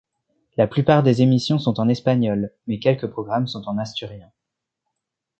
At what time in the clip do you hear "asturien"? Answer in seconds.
3.77-4.31